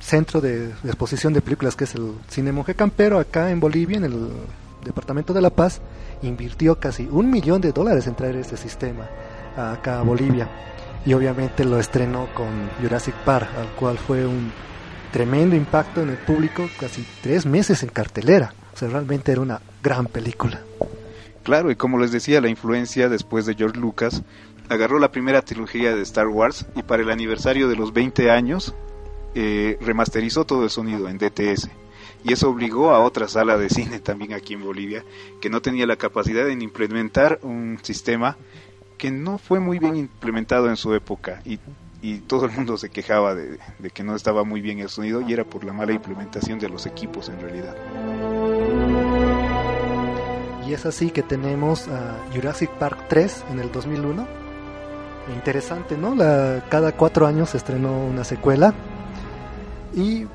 centro 0.00 0.42
de, 0.42 0.66
exposición 0.84 1.32
de 1.32 1.40
películas 1.40 1.76
que 1.76 1.84
es 1.84 1.94
el 1.94 2.12
Cine 2.28 2.52
Monje 2.52 2.74
Campero, 2.74 3.18
acá 3.18 3.50
en 3.50 3.58
Bolivia, 3.58 3.96
en 3.96 4.04
el 4.04 4.28
departamento 4.84 5.32
de 5.32 5.40
La 5.40 5.48
Paz, 5.48 5.80
invirtió 6.20 6.78
casi 6.78 7.08
un 7.10 7.30
millón 7.30 7.62
de 7.62 7.72
dólares 7.72 8.06
en 8.06 8.14
traer 8.14 8.36
este 8.36 8.58
sistema 8.58 9.08
acá 9.56 10.00
a 10.00 10.02
Bolivia 10.02 10.46
y 11.06 11.14
obviamente 11.14 11.64
lo 11.64 11.80
estrenó 11.80 12.28
con 12.34 12.68
Jurassic 12.82 13.14
Park, 13.24 13.48
al 13.58 13.68
cual 13.76 13.96
fue 13.96 14.26
un 14.26 14.52
tremendo 15.10 15.56
impacto 15.56 16.02
en 16.02 16.10
el 16.10 16.18
público, 16.18 16.68
casi 16.78 17.02
tres 17.22 17.46
meses 17.46 17.82
en 17.82 17.88
cartelera. 17.88 18.52
O 18.74 18.76
sea, 18.76 18.88
realmente 18.88 19.30
era 19.30 19.40
una 19.40 19.60
gran 19.82 20.06
película. 20.06 20.60
Claro, 21.44 21.70
y 21.70 21.76
como 21.76 21.98
les 21.98 22.10
decía, 22.10 22.40
la 22.40 22.48
influencia 22.48 23.08
después 23.08 23.46
de 23.46 23.54
George 23.54 23.78
Lucas 23.78 24.22
agarró 24.68 24.98
la 24.98 25.12
primera 25.12 25.42
trilogía 25.42 25.94
de 25.94 26.02
Star 26.02 26.26
Wars 26.26 26.66
y 26.74 26.82
para 26.82 27.02
el 27.02 27.10
aniversario 27.10 27.68
de 27.68 27.76
los 27.76 27.92
20 27.92 28.30
años 28.30 28.74
eh, 29.34 29.78
remasterizó 29.80 30.44
todo 30.44 30.64
el 30.64 30.70
sonido 30.70 31.08
en 31.08 31.18
DTS. 31.18 31.68
Y 32.24 32.32
eso 32.32 32.48
obligó 32.48 32.90
a 32.90 33.00
otra 33.00 33.28
sala 33.28 33.58
de 33.58 33.68
cine 33.68 34.00
también 34.00 34.32
aquí 34.32 34.54
en 34.54 34.64
Bolivia 34.64 35.04
que 35.40 35.50
no 35.50 35.62
tenía 35.62 35.86
la 35.86 35.96
capacidad 35.96 36.44
de 36.44 36.52
implementar 36.52 37.38
un 37.42 37.78
sistema 37.82 38.36
que 38.98 39.10
no 39.10 39.38
fue 39.38 39.60
muy 39.60 39.78
bien 39.78 39.96
implementado 39.96 40.68
en 40.68 40.76
su 40.76 40.94
época 40.94 41.42
y, 41.44 41.58
y 42.00 42.18
todo 42.18 42.46
el 42.46 42.52
mundo 42.52 42.76
se 42.76 42.90
quejaba 42.90 43.34
de, 43.34 43.58
que 43.92 44.02
no 44.02 44.14
estaba 44.14 44.44
muy 44.44 44.60
bien 44.60 44.78
el 44.78 44.88
sonido 44.88 45.20
y 45.20 45.32
era 45.32 45.44
por 45.44 45.64
la 45.64 45.72
mala 45.72 45.92
implementación 45.92 46.58
de 46.58 46.68
los 46.68 46.86
equipos 46.86 47.28
en 47.28 47.40
realidad. 47.40 47.74
Y 50.66 50.72
es 50.72 50.86
así 50.86 51.10
que 51.10 51.22
tenemos 51.22 51.88
a 51.88 52.16
Jurassic 52.34 52.70
Park 52.78 53.06
3 53.08 53.44
en 53.50 53.60
el 53.60 53.70
2001. 53.70 54.26
Interesante, 55.34 55.96
¿no? 55.96 56.16
Cada 56.68 56.92
cuatro 56.92 57.26
años 57.26 57.50
se 57.50 57.58
estrenó 57.58 58.04
una 58.04 58.24
secuela. 58.24 58.74
Y 59.94 60.26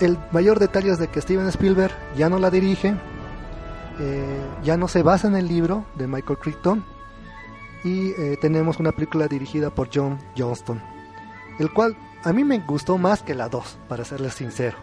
el 0.00 0.18
mayor 0.32 0.58
detalle 0.58 0.90
es 0.90 0.98
de 0.98 1.08
que 1.08 1.20
Steven 1.20 1.48
Spielberg 1.48 1.92
ya 2.16 2.28
no 2.28 2.38
la 2.38 2.50
dirige, 2.50 2.94
eh, 4.00 4.40
ya 4.64 4.76
no 4.76 4.88
se 4.88 5.02
basa 5.02 5.28
en 5.28 5.36
el 5.36 5.46
libro 5.46 5.84
de 5.96 6.06
Michael 6.06 6.38
Crichton, 6.38 6.84
y 7.84 8.10
eh, 8.12 8.38
tenemos 8.40 8.78
una 8.78 8.92
película 8.92 9.28
dirigida 9.28 9.70
por 9.70 9.90
John 9.92 10.18
Johnston, 10.36 10.80
el 11.58 11.72
cual 11.72 11.96
a 12.24 12.32
mí 12.32 12.44
me 12.44 12.58
gustó 12.60 12.98
más 12.98 13.22
que 13.22 13.34
la 13.34 13.48
2, 13.48 13.78
para 13.88 14.04
serles 14.04 14.34
sincero. 14.34 14.76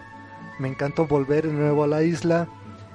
Me 0.59 0.67
encantó 0.67 1.07
volver 1.07 1.47
de 1.47 1.53
nuevo 1.53 1.83
a 1.83 1.87
la 1.87 2.03
isla, 2.03 2.47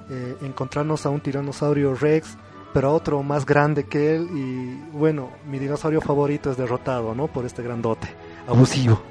eh, 0.09 0.37
encontrarnos 0.41 1.05
a 1.05 1.09
un 1.09 1.21
tiranosaurio 1.21 1.95
Rex, 1.95 2.37
pero 2.73 2.89
a 2.89 2.91
otro 2.91 3.23
más 3.23 3.45
grande 3.45 3.85
que 3.85 4.15
él 4.15 4.29
y 4.33 4.97
bueno, 4.97 5.29
mi 5.49 5.59
dinosaurio 5.59 6.01
favorito 6.01 6.51
es 6.51 6.57
derrotado, 6.57 7.15
¿no? 7.15 7.27
Por 7.27 7.45
este 7.45 7.63
grandote, 7.63 8.07
abusivo. 8.47 9.01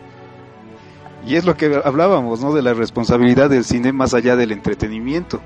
Y 1.27 1.37
es 1.37 1.47
lo 1.47 1.57
que 1.57 1.81
hablábamos, 1.83 2.43
¿no? 2.43 2.53
De 2.53 2.61
la 2.61 2.75
responsabilidad 2.75 3.49
del 3.49 3.65
cine 3.65 3.93
más 3.93 4.13
allá 4.13 4.37
del 4.37 4.53
entretenimiento 4.53 5.41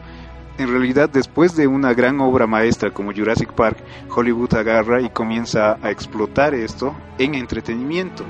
en 0.59 0.69
realidad 0.69 1.09
después 1.09 1.55
de 1.57 1.67
una 1.67 1.95
gran 1.95 2.21
obra 2.21 2.47
maestra 2.47 2.91
como 2.91 3.13
Jurassic 3.13 3.53
Park, 3.53 3.79
Hollywood 4.15 4.55
agarra 4.55 5.01
y 5.01 5.09
comienza 5.09 5.79
a 5.81 5.91
explotar 5.91 6.53
esto 6.53 6.95
en 7.17 7.37
entretenimiento. 7.37 8.25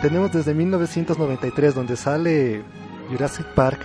Tenemos 0.00 0.32
desde 0.32 0.54
1993 0.54 1.74
donde 1.74 1.96
sale 1.96 2.62
Jurassic 3.10 3.46
Park, 3.54 3.80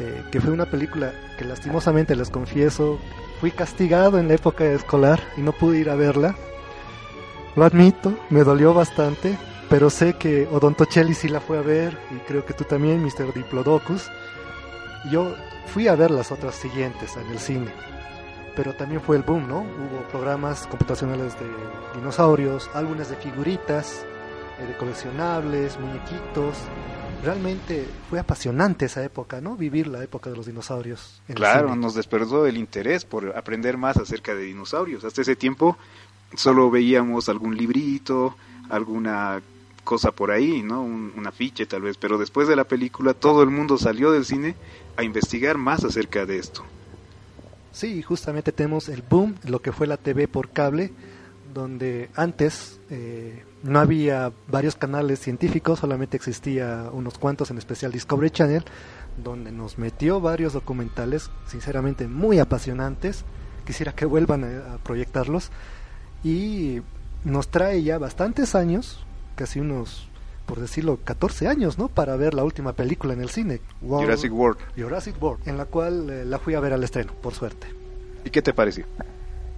eh, 0.00 0.22
que 0.30 0.40
fue 0.40 0.52
una 0.52 0.66
película 0.66 1.12
que 1.38 1.44
lastimosamente 1.44 2.16
les 2.16 2.30
confieso, 2.30 2.98
fui 3.40 3.50
castigado 3.50 4.18
en 4.18 4.28
la 4.28 4.34
época 4.34 4.64
escolar 4.64 5.20
y 5.36 5.40
no 5.42 5.52
pude 5.52 5.78
ir 5.78 5.90
a 5.90 5.94
verla. 5.94 6.36
Lo 7.56 7.64
admito, 7.64 8.16
me 8.30 8.44
dolió 8.44 8.72
bastante, 8.72 9.36
pero 9.68 9.90
sé 9.90 10.14
que 10.14 10.46
Odontocelli 10.50 11.14
sí 11.14 11.28
la 11.28 11.40
fue 11.40 11.58
a 11.58 11.62
ver 11.62 11.98
y 12.10 12.18
creo 12.26 12.44
que 12.44 12.54
tú 12.54 12.64
también, 12.64 13.02
Mr. 13.02 13.32
Diplodocus. 13.34 14.10
Yo 15.10 15.34
fui 15.66 15.88
a 15.88 15.94
ver 15.94 16.10
las 16.10 16.30
otras 16.30 16.54
siguientes 16.54 17.16
en 17.16 17.26
el 17.30 17.38
cine, 17.38 17.72
pero 18.54 18.74
también 18.74 19.00
fue 19.00 19.16
el 19.16 19.22
boom, 19.22 19.48
¿no? 19.48 19.60
Hubo 19.60 20.02
programas 20.10 20.66
computacionales 20.66 21.34
de 21.38 21.46
dinosaurios, 21.94 22.70
álbumes 22.74 23.08
de 23.10 23.16
figuritas, 23.16 24.04
eh, 24.58 24.66
de 24.66 24.76
coleccionables, 24.76 25.78
muñequitos. 25.78 26.56
Realmente 27.22 27.86
fue 28.10 28.18
apasionante 28.18 28.86
esa 28.86 29.04
época, 29.04 29.40
¿no? 29.40 29.56
Vivir 29.56 29.86
la 29.86 30.02
época 30.02 30.28
de 30.30 30.36
los 30.36 30.46
dinosaurios. 30.46 31.22
claro, 31.34 31.76
nos 31.76 31.94
despertó 31.94 32.46
el 32.46 32.56
interés 32.56 33.04
por 33.04 33.36
aprender 33.36 33.76
más 33.78 33.96
acerca 33.96 34.34
de 34.34 34.42
dinosaurios. 34.42 35.04
Hasta 35.04 35.22
ese 35.22 35.36
tiempo 35.36 35.76
solo 36.34 36.70
veíamos 36.70 37.28
algún 37.28 37.56
librito, 37.56 38.34
alguna 38.70 39.40
cosa 39.84 40.10
por 40.10 40.30
ahí, 40.30 40.62
¿no? 40.62 40.82
Un, 40.82 41.12
afiche 41.26 41.66
tal 41.66 41.82
vez, 41.82 41.96
pero 41.96 42.18
después 42.18 42.48
de 42.48 42.56
la 42.56 42.64
película 42.64 43.14
todo 43.14 43.42
el 43.44 43.50
mundo 43.50 43.78
salió 43.78 44.10
del 44.10 44.24
cine 44.24 44.56
a 44.96 45.04
investigar 45.04 45.56
más 45.56 45.84
acerca 45.84 46.26
de 46.26 46.38
esto. 46.38 46.64
Sí, 47.70 48.02
justamente 48.02 48.50
tenemos 48.52 48.88
el 48.88 49.02
boom, 49.02 49.36
lo 49.44 49.62
que 49.62 49.72
fue 49.72 49.86
la 49.86 49.96
TV 49.96 50.26
por 50.26 50.50
cable, 50.50 50.92
donde 51.54 52.10
antes 52.16 52.80
eh, 52.90 53.44
no 53.62 53.78
había 53.78 54.32
varios 54.48 54.74
canales 54.76 55.20
científicos, 55.20 55.80
solamente 55.80 56.16
existía 56.16 56.88
unos 56.92 57.18
cuantos, 57.18 57.50
en 57.50 57.58
especial 57.58 57.92
Discovery 57.92 58.30
Channel, 58.30 58.64
donde 59.22 59.52
nos 59.52 59.78
metió 59.78 60.20
varios 60.20 60.52
documentales, 60.52 61.30
sinceramente 61.46 62.08
muy 62.08 62.38
apasionantes, 62.38 63.24
quisiera 63.64 63.92
que 63.92 64.04
vuelvan 64.04 64.44
a 64.44 64.78
proyectarlos, 64.82 65.50
y 66.24 66.82
nos 67.24 67.48
trae 67.48 67.82
ya 67.82 67.98
bastantes 67.98 68.54
años, 68.54 69.04
casi 69.36 69.60
unos, 69.60 70.08
por 70.46 70.60
decirlo, 70.60 70.98
14 71.04 71.46
años, 71.46 71.78
¿no? 71.78 71.88
Para 71.88 72.16
ver 72.16 72.34
la 72.34 72.44
última 72.44 72.72
película 72.72 73.12
en 73.12 73.20
el 73.20 73.30
cine. 73.30 73.60
Jurassic 73.80 74.32
World. 74.32 74.58
Jurassic 74.76 75.22
World, 75.22 75.48
en 75.48 75.56
la 75.56 75.66
cual 75.66 76.10
eh, 76.10 76.24
la 76.24 76.38
fui 76.38 76.54
a 76.54 76.60
ver 76.60 76.72
al 76.72 76.82
estreno, 76.82 77.12
por 77.12 77.34
suerte. 77.34 77.68
¿Y 78.24 78.30
qué 78.30 78.42
te 78.42 78.52
pareció? 78.52 78.86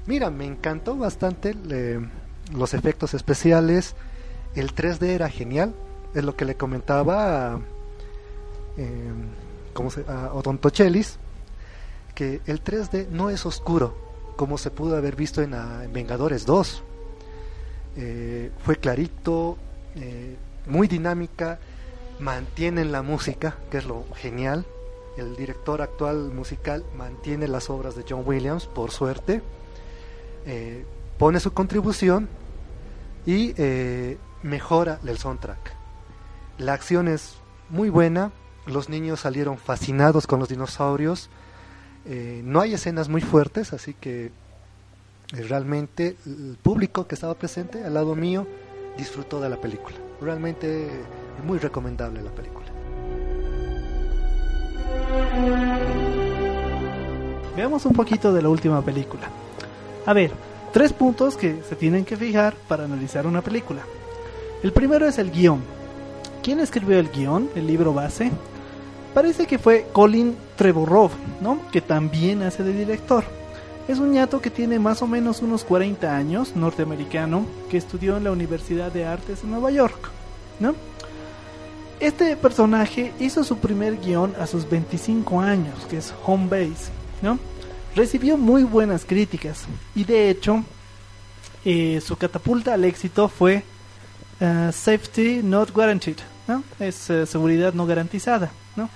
Mira, 0.06 0.30
me 0.30 0.44
encantó 0.44 0.96
bastante 0.96 1.54
los 2.52 2.74
efectos 2.74 3.14
especiales. 3.14 3.94
El 4.54 4.74
3D 4.74 5.08
era 5.08 5.28
genial. 5.28 5.74
Es 6.14 6.24
lo 6.24 6.36
que 6.36 6.44
le 6.44 6.56
comentaba 6.56 7.54
a, 7.54 7.60
eh, 8.76 9.12
¿cómo 9.72 9.90
Odontochelis, 10.32 11.18
que 12.14 12.40
el 12.46 12.62
3D 12.62 13.08
no 13.08 13.30
es 13.30 13.46
oscuro, 13.46 13.96
como 14.36 14.58
se 14.58 14.70
pudo 14.70 14.96
haber 14.96 15.16
visto 15.16 15.42
en, 15.42 15.54
en 15.54 15.92
Vengadores 15.92 16.46
2 16.46 16.82
eh, 17.96 18.50
fue 18.58 18.76
clarito, 18.76 19.56
eh, 19.94 20.36
muy 20.66 20.88
dinámica, 20.88 21.58
mantienen 22.18 22.90
la 22.90 23.02
música, 23.02 23.56
que 23.70 23.78
es 23.78 23.86
lo 23.86 24.04
genial. 24.16 24.66
El 25.16 25.36
director 25.36 25.80
actual 25.80 26.32
musical 26.32 26.84
mantiene 26.96 27.46
las 27.46 27.70
obras 27.70 27.94
de 27.94 28.04
John 28.08 28.22
Williams, 28.26 28.66
por 28.66 28.90
suerte. 28.90 29.42
Eh, 30.46 30.84
pone 31.18 31.40
su 31.40 31.52
contribución 31.52 32.28
y 33.26 33.54
mejora 34.42 35.00
el 35.06 35.18
soundtrack. 35.18 35.72
La 36.58 36.72
acción 36.74 37.08
es 37.08 37.36
muy 37.70 37.88
buena, 37.88 38.30
los 38.66 38.88
niños 38.88 39.20
salieron 39.20 39.58
fascinados 39.58 40.26
con 40.26 40.38
los 40.40 40.48
dinosaurios. 40.48 41.30
no 42.06 42.60
hay 42.60 42.74
escenas 42.74 43.08
muy 43.08 43.20
fuertes, 43.20 43.72
así 43.72 43.94
que 43.94 44.30
realmente 45.32 46.16
el 46.26 46.58
público 46.62 47.06
que 47.06 47.14
estaba 47.14 47.34
presente 47.34 47.84
al 47.84 47.94
lado 47.94 48.14
mío 48.14 48.46
disfrutó 48.96 49.40
de 49.40 49.48
la 49.48 49.56
película. 49.56 49.96
Realmente 50.20 50.88
muy 51.44 51.58
recomendable 51.58 52.22
la 52.22 52.30
película. 52.30 52.66
Veamos 57.56 57.86
un 57.86 57.92
poquito 57.92 58.32
de 58.32 58.42
la 58.42 58.48
última 58.48 58.82
película. 58.82 59.28
A 60.06 60.12
ver, 60.12 60.32
tres 60.74 60.92
puntos 60.92 61.36
que 61.36 61.62
se 61.68 61.76
tienen 61.76 62.04
que 62.04 62.16
fijar 62.16 62.56
para 62.66 62.84
analizar 62.84 63.28
una 63.28 63.42
película. 63.42 63.82
El 64.60 64.72
primero 64.72 65.06
es 65.06 65.18
el 65.18 65.30
guion. 65.30 65.62
¿Quién 66.42 66.58
escribió 66.58 66.98
el 66.98 67.10
guion, 67.10 67.48
el 67.54 67.68
libro 67.68 67.94
base? 67.94 68.32
Parece 69.14 69.46
que 69.46 69.60
fue 69.60 69.86
Colin 69.92 70.34
Trevorrow, 70.56 71.10
¿no? 71.40 71.60
Que 71.70 71.80
también 71.80 72.42
hace 72.42 72.64
de 72.64 72.72
director. 72.72 73.22
Es 73.86 74.00
un 74.00 74.10
ñato 74.10 74.40
que 74.40 74.50
tiene 74.50 74.80
más 74.80 75.00
o 75.00 75.06
menos 75.06 75.42
unos 75.42 75.62
40 75.62 76.16
años, 76.16 76.56
norteamericano, 76.56 77.46
que 77.70 77.76
estudió 77.76 78.16
en 78.16 78.24
la 78.24 78.32
Universidad 78.32 78.90
de 78.90 79.04
Artes 79.04 79.44
en 79.44 79.52
Nueva 79.52 79.70
York, 79.70 80.10
¿no? 80.58 80.74
Este 82.00 82.36
personaje 82.36 83.12
hizo 83.20 83.44
su 83.44 83.58
primer 83.58 84.00
guion 84.00 84.34
a 84.40 84.48
sus 84.48 84.68
25 84.68 85.40
años, 85.40 85.86
que 85.88 85.98
es 85.98 86.12
Home 86.26 86.48
Base, 86.48 86.90
¿no? 87.22 87.38
Recibió 87.94 88.36
muy 88.36 88.64
buenas 88.64 89.04
críticas 89.04 89.66
y 89.94 90.02
de 90.02 90.28
hecho 90.28 90.64
eh, 91.64 92.02
su 92.04 92.16
catapulta 92.16 92.74
al 92.74 92.84
éxito 92.84 93.28
fue 93.28 93.62
uh, 94.40 94.72
Safety 94.72 95.42
Not 95.44 95.70
Guaranteed, 95.72 96.16
¿no? 96.48 96.64
Es 96.80 97.08
uh, 97.08 97.24
seguridad 97.24 97.72
no 97.72 97.86
garantizada, 97.86 98.50
¿no? 98.74 98.90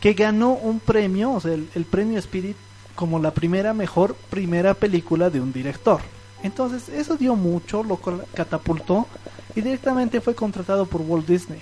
Que 0.00 0.14
ganó 0.14 0.54
un 0.54 0.80
premio, 0.80 1.32
o 1.32 1.40
sea, 1.40 1.54
el, 1.54 1.68
el 1.76 1.84
premio 1.84 2.18
Spirit 2.18 2.56
como 2.96 3.20
la 3.20 3.30
primera 3.30 3.72
mejor 3.72 4.16
primera 4.30 4.74
película 4.74 5.30
de 5.30 5.40
un 5.40 5.52
director. 5.52 6.00
Entonces 6.42 6.88
eso 6.88 7.16
dio 7.16 7.36
mucho, 7.36 7.84
lo 7.84 8.00
catapultó 8.34 9.06
y 9.54 9.60
directamente 9.60 10.20
fue 10.20 10.34
contratado 10.34 10.86
por 10.86 11.02
Walt 11.02 11.26
Disney. 11.26 11.60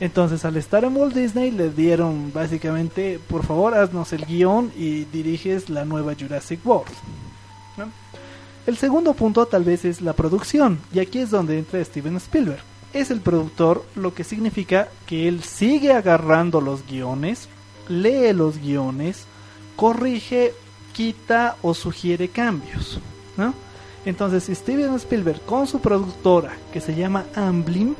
Entonces 0.00 0.44
al 0.44 0.56
estar 0.56 0.84
en 0.84 0.96
Walt 0.96 1.14
Disney 1.14 1.50
le 1.50 1.70
dieron 1.70 2.32
básicamente, 2.32 3.20
por 3.28 3.44
favor 3.44 3.74
haznos 3.74 4.12
el 4.12 4.26
guion 4.26 4.72
y 4.76 5.04
diriges 5.04 5.70
la 5.70 5.84
nueva 5.84 6.14
Jurassic 6.18 6.64
World. 6.66 6.90
El 8.66 8.76
segundo 8.76 9.12
punto 9.12 9.46
tal 9.46 9.62
vez 9.62 9.84
es 9.84 10.00
la 10.00 10.14
producción 10.14 10.78
y 10.92 10.98
aquí 10.98 11.18
es 11.18 11.30
donde 11.30 11.58
entra 11.58 11.84
Steven 11.84 12.16
Spielberg. 12.16 12.62
Es 12.92 13.10
el 13.10 13.20
productor, 13.20 13.84
lo 13.94 14.14
que 14.14 14.24
significa 14.24 14.88
que 15.06 15.28
él 15.28 15.42
sigue 15.42 15.92
agarrando 15.92 16.60
los 16.60 16.86
guiones, 16.86 17.48
lee 17.88 18.32
los 18.32 18.58
guiones, 18.58 19.26
corrige, 19.76 20.54
quita 20.92 21.56
o 21.60 21.74
sugiere 21.74 22.28
cambios. 22.28 22.98
Entonces 24.06 24.44
Steven 24.56 24.94
Spielberg 24.94 25.40
con 25.42 25.66
su 25.66 25.80
productora 25.80 26.52
que 26.72 26.80
se 26.80 26.94
llama 26.94 27.26
Amblin 27.34 27.96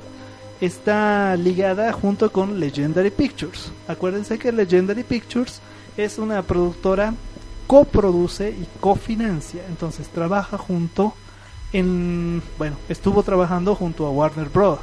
está 0.61 1.37
ligada 1.37 1.93
junto 1.93 2.31
con 2.33 2.59
Legendary 2.59 3.11
Pictures. 3.11 3.73
Acuérdense 3.89 4.39
que 4.39 4.53
Legendary 4.53 5.03
Pictures 5.03 5.61
es 5.97 6.19
una 6.19 6.43
productora 6.43 7.15
coproduce 7.67 8.51
y 8.51 8.67
cofinancia, 8.81 9.63
entonces 9.69 10.09
trabaja 10.09 10.59
junto 10.59 11.15
en 11.73 12.43
bueno, 12.59 12.77
estuvo 12.89 13.23
trabajando 13.23 13.75
junto 13.75 14.07
a 14.07 14.11
Warner 14.11 14.49
Bros. 14.49 14.81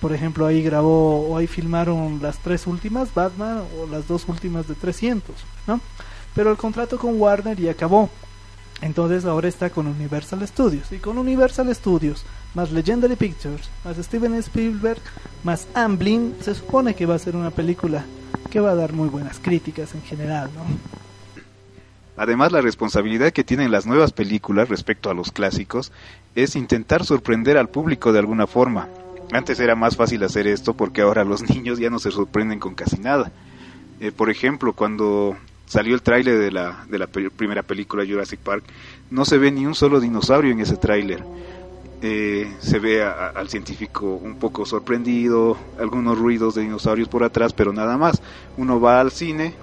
Por 0.00 0.14
ejemplo, 0.14 0.46
ahí 0.46 0.62
grabó 0.62 1.28
o 1.28 1.36
ahí 1.36 1.46
filmaron 1.46 2.20
las 2.22 2.38
tres 2.38 2.66
últimas 2.66 3.12
Batman 3.12 3.64
o 3.78 3.86
las 3.86 4.08
dos 4.08 4.26
últimas 4.28 4.66
de 4.66 4.74
300, 4.74 5.34
¿no? 5.66 5.80
pero 6.34 6.50
el 6.50 6.56
contrato 6.56 6.98
con 6.98 7.20
Warner 7.20 7.56
ya 7.58 7.72
acabó. 7.72 8.08
Entonces 8.80 9.24
ahora 9.24 9.48
está 9.48 9.70
con 9.70 9.86
Universal 9.86 10.46
Studios. 10.46 10.90
Y 10.92 10.98
con 10.98 11.18
Universal 11.18 11.74
Studios, 11.74 12.24
más 12.54 12.72
Legendary 12.72 13.16
Pictures, 13.16 13.68
más 13.84 13.96
Steven 13.96 14.34
Spielberg, 14.34 15.00
más 15.44 15.66
Amblin, 15.74 16.34
se 16.40 16.54
supone 16.54 16.94
que 16.94 17.06
va 17.06 17.14
a 17.14 17.18
ser 17.18 17.36
una 17.36 17.50
película 17.50 18.04
que 18.50 18.60
va 18.60 18.72
a 18.72 18.74
dar 18.74 18.92
muy 18.92 19.08
buenas 19.08 19.38
críticas 19.38 19.94
en 19.94 20.02
general, 20.02 20.50
¿no? 20.54 20.64
Además, 22.16 22.52
la 22.52 22.60
responsabilidad 22.60 23.32
que 23.32 23.44
tienen 23.44 23.70
las 23.70 23.86
nuevas 23.86 24.12
películas 24.12 24.68
respecto 24.68 25.08
a 25.08 25.14
los 25.14 25.32
clásicos 25.32 25.90
es 26.34 26.54
intentar 26.54 27.04
sorprender 27.04 27.56
al 27.56 27.70
público 27.70 28.12
de 28.12 28.18
alguna 28.18 28.46
forma. 28.46 28.88
Antes 29.32 29.58
era 29.58 29.74
más 29.74 29.96
fácil 29.96 30.22
hacer 30.24 30.46
esto 30.46 30.74
porque 30.74 31.00
ahora 31.00 31.24
los 31.24 31.42
niños 31.48 31.78
ya 31.78 31.88
no 31.88 31.98
se 31.98 32.10
sorprenden 32.10 32.58
con 32.58 32.74
casi 32.74 32.98
nada. 32.98 33.32
Eh, 34.00 34.12
por 34.12 34.28
ejemplo, 34.28 34.74
cuando 34.74 35.36
salió 35.64 35.94
el 35.94 36.02
tráiler 36.02 36.38
de 36.38 36.50
la, 36.50 36.84
de 36.90 36.98
la 36.98 37.06
primera 37.06 37.62
película 37.62 38.04
Jurassic 38.04 38.40
Park, 38.40 38.64
no 39.10 39.24
se 39.24 39.38
ve 39.38 39.50
ni 39.50 39.64
un 39.64 39.74
solo 39.74 40.00
dinosaurio 40.00 40.52
en 40.52 40.60
ese 40.60 40.76
tráiler. 40.76 41.24
Eh, 42.02 42.56
se 42.60 42.78
ve 42.78 43.02
al 43.04 43.48
científico 43.50 44.06
un 44.14 44.36
poco 44.36 44.64
sorprendido, 44.64 45.56
algunos 45.78 46.18
ruidos 46.18 46.54
de 46.54 46.62
dinosaurios 46.62 47.08
por 47.08 47.24
atrás, 47.24 47.52
pero 47.52 47.72
nada 47.72 47.98
más. 47.98 48.22
Uno 48.56 48.80
va 48.80 49.00
al 49.00 49.10
cine, 49.10 49.54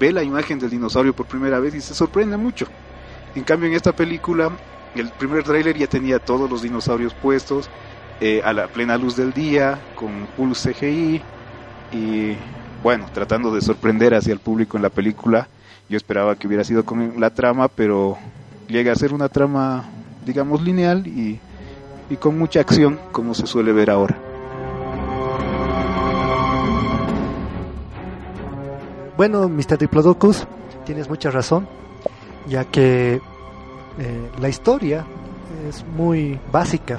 ve 0.00 0.12
la 0.12 0.22
imagen 0.22 0.58
del 0.58 0.70
dinosaurio 0.70 1.12
por 1.12 1.26
primera 1.26 1.60
vez 1.60 1.74
y 1.74 1.80
se 1.80 1.94
sorprende 1.94 2.36
mucho. 2.36 2.66
En 3.34 3.44
cambio, 3.44 3.68
en 3.68 3.74
esta 3.74 3.92
película, 3.92 4.50
el 4.94 5.10
primer 5.10 5.42
tráiler 5.42 5.76
ya 5.76 5.86
tenía 5.86 6.18
todos 6.18 6.48
los 6.50 6.62
dinosaurios 6.62 7.14
puestos 7.14 7.68
eh, 8.20 8.40
a 8.44 8.52
la 8.52 8.68
plena 8.68 8.96
luz 8.96 9.16
del 9.16 9.32
día, 9.32 9.80
con 9.94 10.28
full 10.36 10.52
CGI 10.52 11.20
y 11.92 12.36
bueno, 12.82 13.06
tratando 13.12 13.54
de 13.54 13.60
sorprender 13.60 14.14
hacia 14.14 14.32
el 14.32 14.38
público 14.38 14.76
en 14.76 14.82
la 14.82 14.90
película. 14.90 15.48
Yo 15.88 15.96
esperaba 15.96 16.36
que 16.36 16.46
hubiera 16.46 16.64
sido 16.64 16.84
con 16.84 17.20
la 17.20 17.30
trama, 17.30 17.68
pero 17.68 18.16
llega 18.68 18.92
a 18.92 18.96
ser 18.96 19.12
una 19.12 19.28
trama, 19.28 19.84
digamos, 20.24 20.62
lineal 20.62 21.06
y, 21.06 21.38
y 22.10 22.16
con 22.16 22.38
mucha 22.38 22.60
acción, 22.60 22.98
como 23.12 23.34
se 23.34 23.46
suele 23.46 23.72
ver 23.72 23.90
ahora. 23.90 24.16
Bueno, 29.16 29.48
Mr. 29.48 29.78
Diplodocus, 29.78 30.46
tienes 30.84 31.08
mucha 31.08 31.30
razón, 31.30 31.68
ya 32.48 32.64
que 32.64 33.20
eh, 33.98 34.30
la 34.40 34.48
historia 34.48 35.04
es 35.68 35.84
muy 35.96 36.40
básica. 36.50 36.98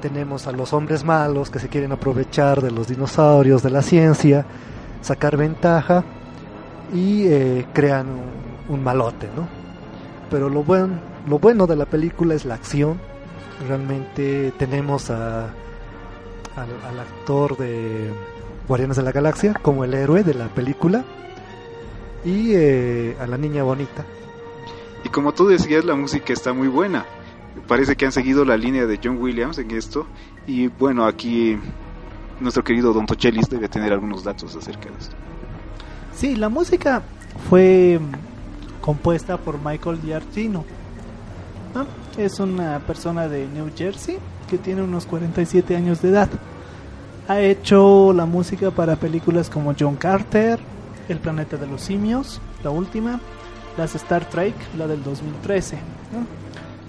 Tenemos 0.00 0.46
a 0.46 0.52
los 0.52 0.72
hombres 0.72 1.04
malos 1.04 1.50
que 1.50 1.58
se 1.58 1.68
quieren 1.68 1.92
aprovechar 1.92 2.62
de 2.62 2.70
los 2.70 2.88
dinosaurios, 2.88 3.62
de 3.62 3.70
la 3.70 3.82
ciencia, 3.82 4.46
sacar 5.02 5.36
ventaja 5.36 6.04
y 6.92 7.26
eh, 7.26 7.66
crean 7.72 8.06
un, 8.68 8.82
malote, 8.82 9.28
¿no? 9.36 9.46
Pero 10.30 10.48
lo, 10.48 10.62
buen, 10.62 11.00
lo 11.28 11.38
bueno 11.38 11.66
de 11.66 11.76
la 11.76 11.86
película 11.86 12.34
es 12.34 12.44
la 12.44 12.54
acción. 12.54 13.00
Realmente 13.66 14.52
tenemos 14.58 15.10
a, 15.10 15.46
al, 16.56 17.00
actor 17.00 17.56
de 17.56 18.10
Guardianes 18.66 18.96
de 18.96 19.02
la 19.02 19.12
Galaxia 19.12 19.54
como 19.54 19.84
el 19.84 19.94
héroe 19.94 20.22
de 20.22 20.34
la 20.34 20.48
película 20.48 21.04
y 22.24 22.52
eh, 22.54 23.16
a 23.20 23.26
la 23.26 23.36
niña 23.36 23.62
bonita. 23.62 24.04
Y 25.04 25.08
como 25.08 25.32
tú 25.32 25.46
decías, 25.46 25.84
la 25.84 25.94
música 25.94 26.32
está 26.32 26.52
muy 26.52 26.68
buena. 26.68 27.04
Parece 27.66 27.96
que 27.96 28.06
han 28.06 28.12
seguido 28.12 28.44
la 28.44 28.56
línea 28.56 28.86
de 28.86 28.98
John 29.02 29.18
Williams 29.20 29.58
en 29.58 29.70
esto. 29.70 30.06
Y 30.46 30.68
bueno, 30.68 31.06
aquí 31.06 31.58
nuestro 32.40 32.62
querido 32.64 32.92
Don 32.92 33.06
Tochelis 33.06 33.48
debe 33.48 33.68
tener 33.68 33.92
algunos 33.92 34.24
datos 34.24 34.54
acerca 34.54 34.90
de 34.90 34.98
esto. 34.98 35.16
Sí, 36.14 36.36
la 36.36 36.48
música 36.48 37.02
fue 37.48 38.00
compuesta 38.80 39.36
por 39.36 39.58
Michael 39.62 40.00
Es 42.16 42.40
una 42.40 42.78
persona 42.80 43.28
de 43.28 43.46
New 43.46 43.70
Jersey 43.76 44.18
que 44.48 44.58
tiene 44.58 44.82
unos 44.82 45.06
47 45.06 45.76
años 45.76 46.02
de 46.02 46.10
edad. 46.10 46.28
Ha 47.28 47.40
hecho 47.40 48.12
la 48.12 48.26
música 48.26 48.70
para 48.70 48.96
películas 48.96 49.50
como 49.50 49.74
John 49.78 49.96
Carter, 49.96 50.58
El 51.08 51.18
planeta 51.18 51.56
de 51.56 51.66
los 51.66 51.82
simios, 51.82 52.40
la 52.62 52.70
última, 52.70 53.20
las 53.76 53.94
Star 53.94 54.24
Trek, 54.28 54.54
la 54.76 54.86
del 54.86 55.02
2013. 55.02 55.78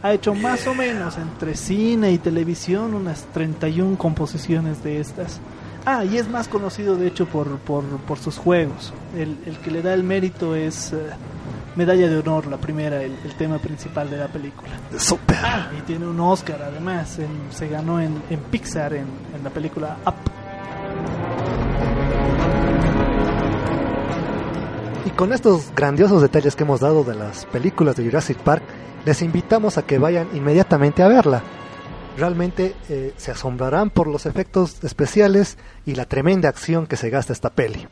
Ha 0.02 0.14
hecho 0.14 0.34
más 0.34 0.66
o 0.66 0.74
menos 0.74 1.18
entre 1.18 1.56
cine 1.56 2.12
y 2.12 2.18
televisión 2.18 2.94
unas 2.94 3.26
31 3.34 3.98
composiciones 3.98 4.82
de 4.84 5.00
estas. 5.00 5.40
Ah, 5.86 6.06
y 6.06 6.18
es 6.18 6.30
más 6.30 6.48
conocido 6.48 6.96
de 6.96 7.08
hecho 7.08 7.26
por, 7.26 7.58
por, 7.60 8.20
sus 8.20 8.38
juegos. 8.38 8.94
El, 9.18 9.36
que 9.58 9.72
le 9.72 9.82
da 9.82 9.94
el 9.94 10.04
mérito 10.04 10.56
es 10.56 10.94
uh, 10.94 10.98
Medalla 11.80 12.10
de 12.10 12.18
Honor, 12.18 12.48
la 12.48 12.58
primera, 12.58 13.02
el, 13.02 13.16
el, 13.24 13.36
tema 13.36 13.58
principal 13.58 14.10
de 14.10 14.18
la 14.18 14.28
película. 14.28 14.70
Super. 14.98 15.38
Ah, 15.42 15.72
y 15.78 15.82
tiene 15.84 16.06
un 16.06 16.20
Oscar 16.20 16.62
además, 16.62 17.18
en, 17.20 17.30
se 17.52 17.70
ganó 17.70 18.02
en, 18.02 18.22
en 18.30 18.40
Pixar 18.52 18.94
en, 18.94 19.06
en 19.34 19.44
la 19.46 19.50
película 19.50 19.98
Up. 20.06 20.16
Y 25.06 25.10
con 25.12 25.32
estos 25.32 25.74
grandiosos 25.74 26.22
detalles 26.22 26.58
que 26.58 26.64
hemos 26.64 26.82
dado 26.82 27.06
de 27.06 27.16
las 27.16 27.46
películas 27.46 27.96
de 27.96 28.04
Jurassic 28.04 28.40
Park, 28.40 28.64
les 29.06 29.22
invitamos 29.22 29.78
a 29.78 29.84
que 29.84 30.00
vayan 30.00 30.28
inmediatamente 30.34 31.02
a 31.02 31.08
verla. 31.08 31.42
Realmente 32.18 32.76
eh, 32.90 33.14
se 33.16 33.32
asombrarán 33.32 33.90
por 33.90 34.08
los 34.08 34.26
efectos 34.26 34.84
especiales 34.84 35.58
y 35.86 35.96
la 35.96 36.04
tremenda 36.04 36.50
acción 36.50 36.88
que 36.88 36.98
se 36.98 37.10
gasta 37.10 37.32
esta 37.32 37.52
peli. 37.52 37.88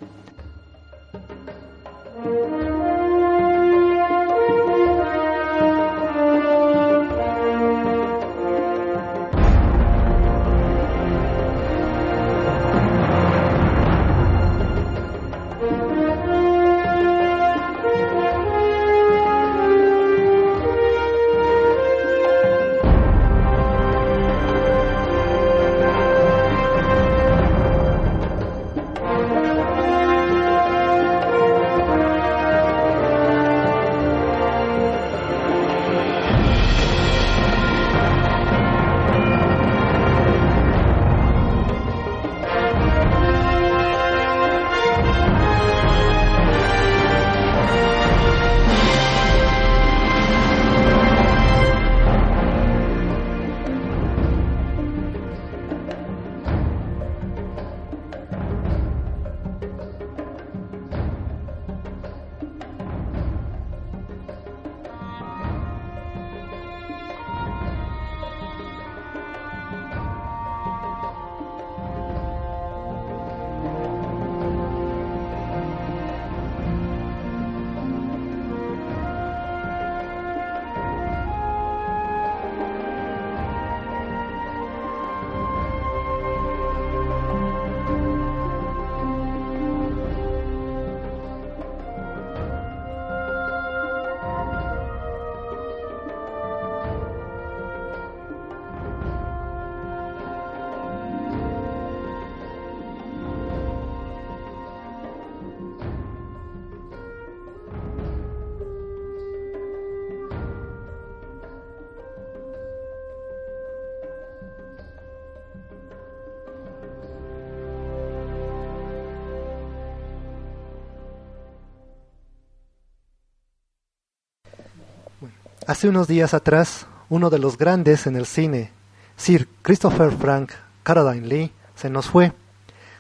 Hace 125.67 125.89
unos 125.89 126.07
días 126.07 126.33
atrás, 126.33 126.87
uno 127.09 127.29
de 127.29 127.39
los 127.39 127.57
grandes 127.57 128.07
en 128.07 128.15
el 128.15 128.25
cine, 128.25 128.71
Sir 129.17 129.47
Christopher 129.61 130.11
Frank 130.11 130.51
Caroline 130.83 131.27
Lee, 131.27 131.51
se 131.75 131.89
nos 131.89 132.07
fue. 132.09 132.31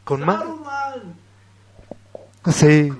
Con 0.03 0.25
ma- 0.25 0.43
Sí. 2.51 2.93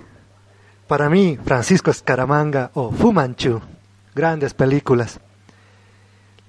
Para 0.88 1.10
mí, 1.10 1.38
Francisco 1.44 1.92
Escaramanga 1.92 2.72
o 2.74 2.92
Fu 2.92 3.12
Manchu, 3.12 3.60
grandes 4.16 4.54
películas. 4.54 5.20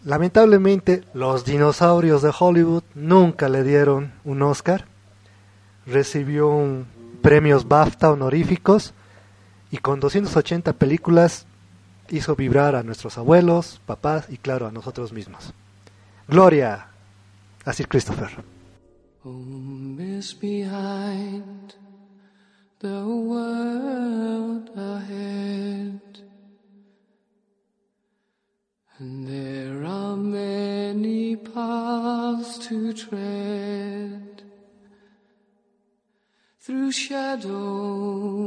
Lamentablemente, 0.05 1.03
los 1.13 1.45
dinosaurios 1.45 2.23
de 2.23 2.33
Hollywood 2.39 2.85
nunca 2.95 3.49
le 3.49 3.65
dieron 3.65 4.13
un 4.25 4.43
Oscar. 4.43 4.85
Recibió 5.87 6.49
un- 6.49 6.87
premios 7.21 7.67
BAFTA 7.67 8.13
honoríficos 8.13 8.95
y 9.73 9.79
con 9.79 9.99
280 9.99 10.73
películas 10.75 11.47
hizo 12.11 12.37
vibrar 12.37 12.75
a 12.77 12.83
nuestros 12.83 13.19
abuelos, 13.19 13.81
papás 13.87 14.27
y 14.29 14.39
claro 14.39 14.67
a 14.67 14.73
nosotros 14.73 15.13
mismos. 15.13 15.53
Gloria 16.27 16.89
a 17.65 17.73
Sir 17.73 17.89
Christopher. 17.89 18.31
Home 19.25 19.99
is 20.01 20.33
behind, 20.39 21.75
the 22.81 23.05
world 23.05 24.71
ahead. 24.77 26.01
And 28.99 29.29
there 29.29 29.85
are 29.85 30.17
many 30.17 31.37
paths 31.37 32.59
to 32.69 32.93
tread 32.93 34.43
through 36.61 36.93
shadow 36.93 38.38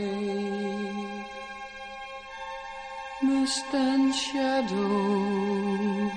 Mist 3.22 3.74
and 3.74 4.14
shadow, 4.14 6.10